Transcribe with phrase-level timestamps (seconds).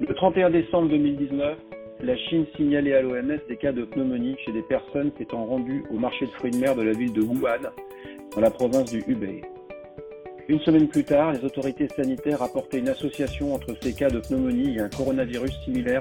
[0.00, 1.56] Le 31 décembre 2019,
[2.00, 5.98] la Chine signalait à l'OMS des cas de pneumonie chez des personnes s'étant rendues au
[5.98, 7.70] marché de fruits de mer de la ville de Wuhan,
[8.34, 9.42] dans la province du Hubei.
[10.48, 14.76] Une semaine plus tard, les autorités sanitaires rapportaient une association entre ces cas de pneumonie
[14.76, 16.00] et un coronavirus similaire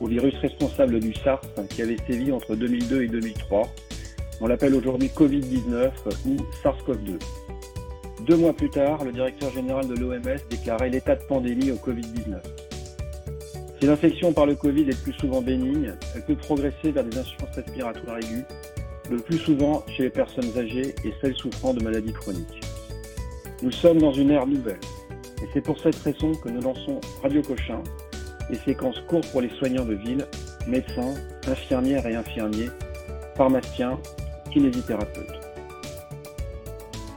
[0.00, 3.62] au virus responsable du SARS qui avait sévi entre 2002 et 2003.
[4.40, 5.90] On l'appelle aujourd'hui Covid-19
[6.26, 7.18] ou SARS-CoV-2.
[8.24, 12.51] Deux mois plus tard, le directeur général de l'OMS déclarait l'état de pandémie au Covid-19.
[13.82, 17.56] Si l'infection par le Covid est plus souvent bénigne, elle peut progresser vers des insuffisances
[17.56, 18.44] respiratoires aiguës,
[19.10, 22.60] le plus souvent chez les personnes âgées et celles souffrant de maladies chroniques.
[23.60, 24.78] Nous sommes dans une ère nouvelle,
[25.42, 27.82] et c'est pour cette raison que nous lançons Radio Cochin,
[28.48, 30.28] des séquences courtes pour les soignants de ville,
[30.68, 31.14] médecins,
[31.48, 32.70] infirmières et infirmiers,
[33.36, 33.98] pharmaciens,
[34.52, 35.40] kinésithérapeutes.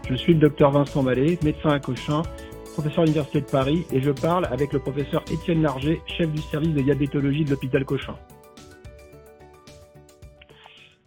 [0.09, 2.23] Je suis le docteur Vincent Mallet, médecin à Cochin,
[2.75, 6.41] professeur à l'Université de Paris, et je parle avec le professeur Étienne Larger, chef du
[6.41, 8.17] service de diabétologie de l'hôpital Cochin.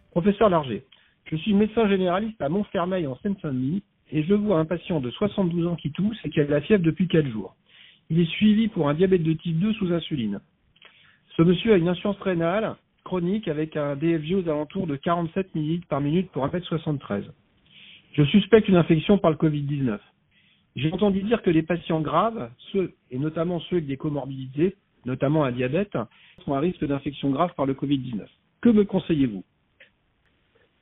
[0.09, 0.83] Professeur Larger,
[1.25, 5.67] je suis médecin généraliste à Montfermeil en Seine-Saint-Denis et je vois un patient de 72
[5.67, 7.55] ans qui tousse et qui a de la fièvre depuis 4 jours.
[8.09, 10.39] Il est suivi pour un diabète de type 2 sous insuline.
[11.37, 15.85] Ce monsieur a une insuffisance rénale chronique avec un DFG aux alentours de 47 ml
[15.87, 17.25] par minute pour 1m73.
[18.13, 19.99] Je suspecte une infection par le Covid-19.
[20.79, 25.43] J'ai entendu dire que les patients graves, ceux, et notamment ceux avec des comorbidités, notamment
[25.43, 25.97] un diabète,
[26.45, 28.25] sont à risque d'infection grave par le Covid-19.
[28.61, 29.43] Que me conseillez-vous?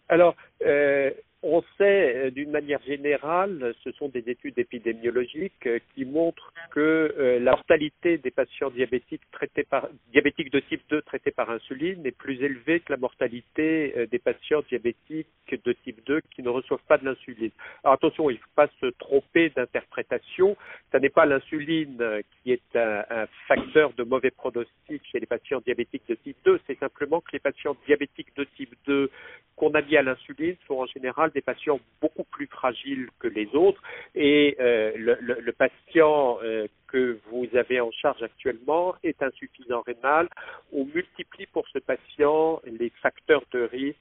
[0.07, 1.09] Alors, euh,
[1.43, 6.79] on sait euh, d'une manière générale, ce sont des études épidémiologiques euh, qui montrent que
[6.79, 12.05] euh, la mortalité des patients diabétiques traités par diabétiques de type 2 traités par insuline
[12.05, 16.85] est plus élevée que la mortalité des patients diabétiques de type 2 qui ne reçoivent
[16.87, 17.51] pas de l'insuline.
[17.83, 20.57] Alors attention, il ne faut pas se tromper d'interprétation.
[20.91, 22.03] Ce n'est pas l'insuline
[22.43, 26.59] qui est un, un, facteur de mauvais pronostic chez les patients diabétiques de type 2,
[26.67, 29.09] c'est simplement que les patients diabétiques de type 2
[29.57, 33.49] qu'on a mis à l'insuline sont en général des patients beaucoup plus fragiles que les
[33.55, 33.81] autres
[34.15, 40.29] et euh, le, patient euh, que vous avez en charge actuellement est insuffisant rénal.
[40.71, 43.97] On multiplie pour ce patient les facteurs de risque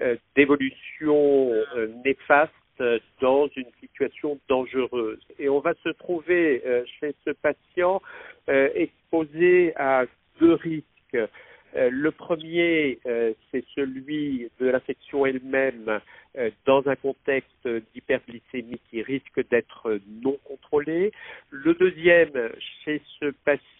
[0.00, 1.52] euh, d'évolution
[2.04, 2.52] néfaste
[3.20, 5.20] dans une situation dangereuse.
[5.38, 6.62] Et on va se trouver
[6.98, 8.00] chez ce patient
[8.48, 10.04] exposé à
[10.40, 11.18] deux risques.
[11.76, 16.00] Euh, le premier, euh, c'est celui de l'infection elle-même
[16.36, 21.12] euh, dans un contexte d'hyperglycémie qui risque d'être non contrôlé.
[21.50, 22.50] Le deuxième,
[22.84, 23.71] chez ce patient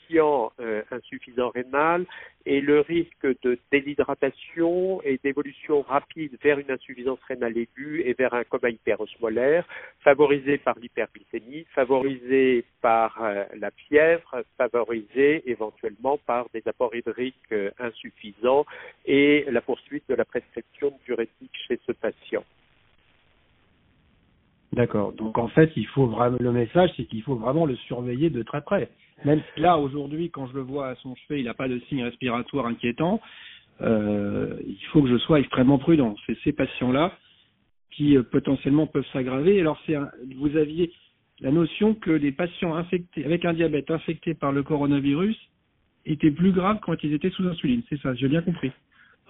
[2.44, 8.34] est le risque de déshydratation et d'évolution rapide vers une insuffisance rénale aiguë et vers
[8.34, 9.66] un coma hyperosmolaire,
[10.00, 13.22] favorisé par l'hyperglycémie, favorisé par
[13.54, 18.66] la fièvre, favorisé éventuellement par des apports hydriques insuffisant
[19.06, 22.44] et la poursuite de la prescription diurétique chez ce patient.
[24.72, 25.12] D'accord.
[25.12, 28.42] Donc en fait, il faut vraiment le message, c'est qu'il faut vraiment le surveiller de
[28.42, 28.88] très près.
[29.24, 31.78] Même si là aujourd'hui, quand je le vois à son chevet, il n'a pas de
[31.88, 33.20] signes respiratoires inquiétants.
[33.82, 36.14] Euh, il faut que je sois extrêmement prudent.
[36.26, 37.12] C'est ces patients-là
[37.90, 39.60] qui euh, potentiellement peuvent s'aggraver.
[39.60, 39.96] Alors c'est
[40.36, 40.90] vous aviez
[41.40, 45.36] la notion que les patients infectés avec un diabète infecté par le coronavirus
[46.06, 47.82] étaient plus graves quand ils étaient sous insuline.
[47.90, 48.72] C'est ça, j'ai bien compris.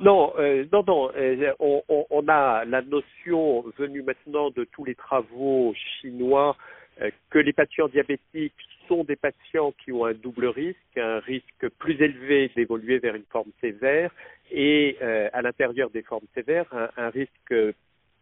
[0.02, 1.10] Non, euh, non, non.
[1.16, 6.56] Euh, on, a la notion venue maintenant de tous les travaux chinois
[7.00, 8.52] euh, que les patients diabétiques
[8.88, 13.24] sont des patients qui ont un double risque, un risque plus élevé d'évoluer vers une
[13.30, 14.10] forme sévère
[14.50, 17.54] et euh, à l'intérieur des formes sévères, un, risque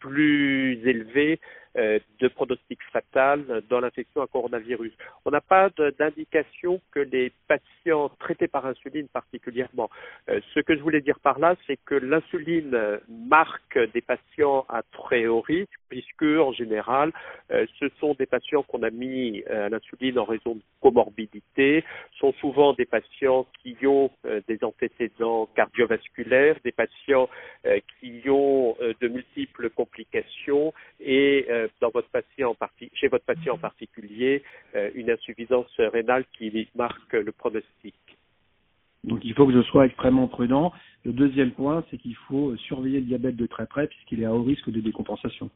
[0.01, 1.41] plus élevé
[1.77, 4.93] de pronostic fatal dans l'infection à coronavirus.
[5.25, 9.89] On n'a pas d'indication que les patients traités par insuline particulièrement.
[10.29, 12.77] Euh, ce que je voulais dire par là, c'est que l'insuline
[13.09, 17.13] marque des patients à très haut risque, puisque en général,
[17.53, 21.85] euh, ce sont des patients qu'on a mis à l'insuline en raison de comorbidité,
[22.19, 24.11] sont souvent des patients qui ont
[24.49, 27.29] des antécédents cardiovasculaires, des patients
[28.01, 33.59] qui ont de multiples complications et euh, dans votre patient en chez votre patient en
[33.59, 34.43] particulier
[34.75, 37.95] euh, une insuffisance rénale qui marque le pronostic.
[39.05, 40.73] Donc il faut que je sois extrêmement prudent.
[41.05, 44.33] Le deuxième point, c'est qu'il faut surveiller le diabète de très près puisqu'il est à
[44.33, 45.51] haut risque de décompensation.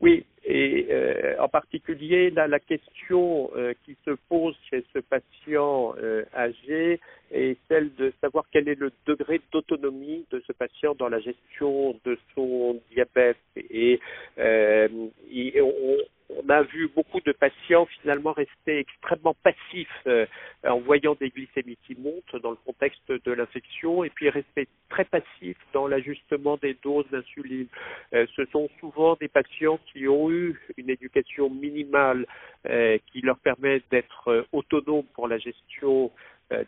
[0.00, 5.94] Oui, et euh, en particulier, là, la question euh, qui se pose chez ce patient
[6.02, 7.00] euh, âgé
[7.30, 11.98] est celle de savoir quel est le degré d'autonomie de ce patient dans la gestion
[12.04, 13.38] de son diabète.
[13.56, 14.00] Et,
[16.54, 20.06] a vu beaucoup de patients finalement rester extrêmement passifs
[20.64, 25.04] en voyant des glycémies qui montent dans le contexte de l'infection et puis rester très
[25.04, 27.66] passifs dans l'ajustement des doses d'insuline.
[28.12, 32.26] ce sont souvent des patients qui ont eu une éducation minimale
[32.64, 36.08] qui leur permet d'être autonomes pour la gestion euh,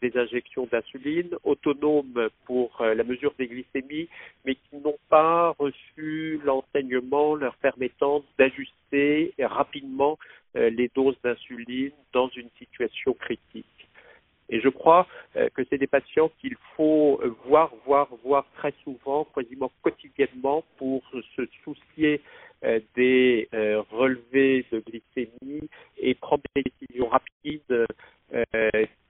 [0.01, 4.09] des injections d'insuline, autonomes pour euh, la mesure des glycémies,
[4.45, 10.19] mais qui n'ont pas reçu l'enseignement leur permettant d'ajuster rapidement
[10.57, 13.67] euh, les doses d'insuline dans une situation critique.
[14.49, 15.09] Et je crois
[15.55, 21.03] que c'est des patients qu'il faut voir, voir, voir très souvent, quasiment quotidiennement, pour
[21.35, 22.21] se soucier
[22.95, 23.49] des
[23.91, 25.69] relevés de glycémie
[25.99, 27.87] et prendre des décisions rapides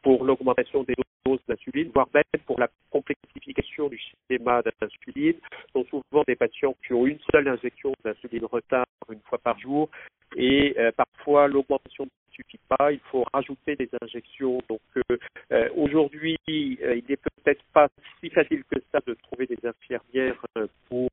[0.07, 1.41] pour l'augmentation des doses
[1.85, 5.37] voire même pour la complexification du schéma d'insuline.
[5.73, 9.89] Sont souvent des patients qui ont une seule injection d'insuline retard une fois par jour
[10.35, 14.61] et euh, parfois l'augmentation ne suffit pas, il faut rajouter des injections.
[14.69, 15.17] Donc euh,
[15.53, 16.79] euh, aujourd'hui, il
[17.09, 17.89] n'est peut-être pas
[18.21, 20.45] si facile que ça de trouver des infirmières
[20.89, 21.09] pour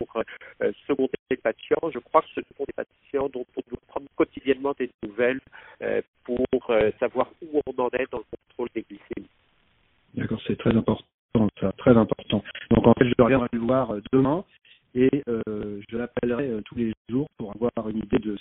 [0.88, 1.89] seconder les patients.
[1.94, 5.39] Je crois que ce sont des patients dont on doit prendre quotidiennement des nouvelles
[6.24, 6.45] pour
[7.00, 9.30] savoir où on en est dans le contrôle des glycémies.
[10.15, 11.04] D'accord, c'est très important,
[11.60, 12.44] ça, très important.
[12.71, 14.44] Donc en fait, je reviendrai le voir demain
[14.95, 18.38] et euh, je l'appellerai euh, tous les jours pour avoir une idée de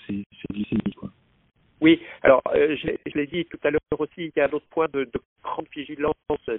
[0.51, 0.95] glycémies.
[0.97, 1.11] Quoi.
[1.83, 4.67] Oui, alors euh, je, l'ai dit tout à l'heure aussi, il y a un autre
[4.71, 6.15] point de, de grande vigilance,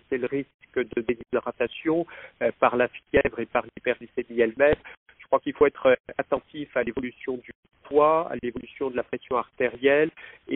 [0.09, 2.05] c'est le risque de déshydratation
[2.41, 4.75] euh, par la fièvre et par l'hyperglycémie elle-même.
[5.19, 7.51] Je crois qu'il faut être attentif à l'évolution du
[7.83, 10.09] poids, à l'évolution de la pression artérielle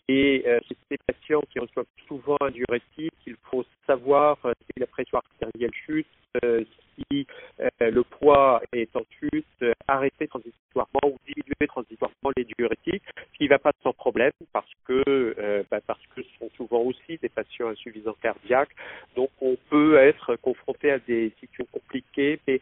[0.09, 0.59] et euh,
[0.89, 5.71] ces patients qui reçoivent souvent un diurétique, il faut savoir euh, si la pression artérielle
[5.73, 6.07] chute,
[6.43, 6.63] euh,
[6.97, 7.25] si
[7.59, 13.43] euh, le poids est en chute, arrêter transitoirement ou diminuer transitoirement les diurétiques, ce qui
[13.45, 17.29] ne va pas sans problème parce que bah, parce que ce sont souvent aussi des
[17.29, 18.75] patients insuffisants cardiaques,
[19.15, 22.39] donc on peut être confronté à des situations compliquées.
[22.47, 22.59] Mais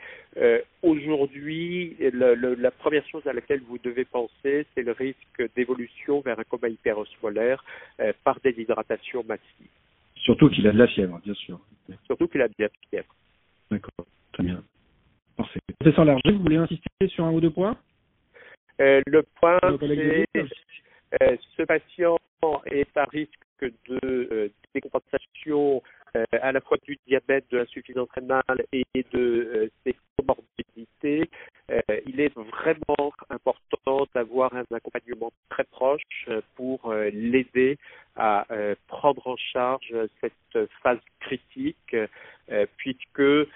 [0.84, 6.44] aujourd'hui, la première chose à laquelle vous devez penser, c'est le risque d'évolution vers un
[6.44, 7.64] coma hyperosmolaire
[8.24, 9.70] par déshydratation massive.
[10.26, 11.60] Surtout qu'il a de la fièvre, bien sûr.
[12.08, 13.16] Surtout qu'il a de la fièvre.
[13.70, 14.64] D'accord, très bien.
[15.38, 15.60] Parfait.
[15.80, 17.78] Professeur Larger, vous voulez insister sur un ou deux points?
[18.82, 20.26] Euh, Le point, c'est
[21.22, 22.18] euh, ce patient
[22.66, 23.32] est à risque
[23.62, 25.84] de euh, décompensation
[26.18, 28.84] euh, à la fois du diabète, de l'insuffisance rénale et
[29.14, 31.30] de ses comorbidités.
[32.08, 36.02] Il est vraiment important d'avoir un accompagnement très proche
[36.56, 37.78] pour l'aider
[38.16, 38.46] à
[38.88, 41.96] prendre en charge cette phase critique,
[42.78, 43.48] puisque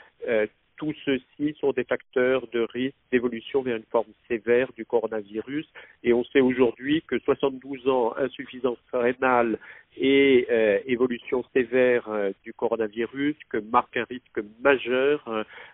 [0.79, 5.67] tous ceux-ci sont des facteurs de risque d'évolution vers une forme sévère du coronavirus.
[6.03, 9.59] Et on sait aujourd'hui que 72 ans, insuffisance rénale
[9.97, 15.27] et euh, évolution sévère euh, du coronavirus que marque un risque majeur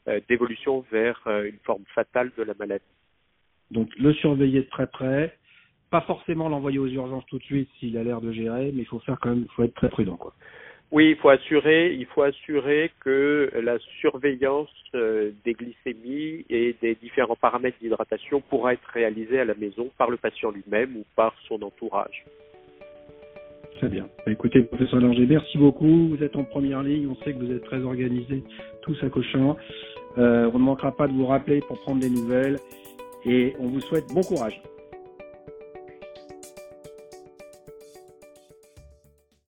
[0.07, 2.83] euh, d'évolution vers une forme fatale de la maladie.
[3.69, 5.38] Donc le surveiller très près,
[5.89, 8.87] pas forcément l'envoyer aux urgences tout de suite s'il a l'air de gérer, mais il
[8.87, 10.33] faut faire quand même, il faut être très prudent quoi.
[10.91, 16.95] Oui, il faut assurer, il faut assurer que la surveillance euh, des glycémies et des
[16.95, 21.33] différents paramètres d'hydratation pourra être réalisée à la maison par le patient lui-même ou par
[21.47, 22.23] son entourage.
[23.77, 24.07] Très bien.
[24.25, 26.10] Bah, écoutez, professeur Langer, merci beaucoup.
[26.10, 27.07] Vous êtes en première ligne.
[27.10, 28.43] On sait que vous êtes très organisé,
[28.81, 29.57] tous à cochon.
[30.17, 32.57] Euh, on ne manquera pas de vous rappeler pour prendre des nouvelles.
[33.25, 34.62] Et on vous souhaite bon courage.